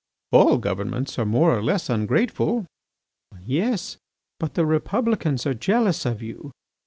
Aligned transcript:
"All 0.31 0.57
governments 0.57 1.19
are 1.19 1.27
more 1.27 1.55
or 1.55 1.61
less 1.61 1.87
ungrateful." 1.87 2.65
"Yes, 3.45 3.97
but 4.39 4.55
the 4.55 4.65
Republicans 4.65 5.45
are 5.45 5.53
jealous 5.53 6.07
of 6.07 6.23
you. 6.23 6.49